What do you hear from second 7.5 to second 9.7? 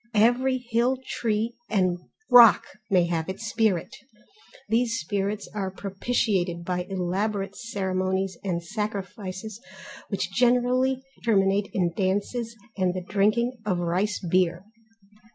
ceremonies and sacrifices